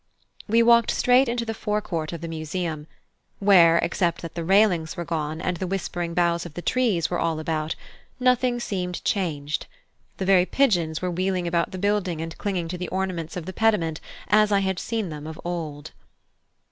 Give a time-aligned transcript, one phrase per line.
[0.47, 2.87] We walked straight into the forecourt of the Museum,
[3.37, 7.19] where, except that the railings were gone, and the whispering boughs of the trees were
[7.19, 7.75] all about,
[8.19, 9.67] nothing seemed changed;
[10.17, 13.53] the very pigeons were wheeling about the building and clinging to the ornaments of the
[13.53, 15.91] pediment as I had seen them of old.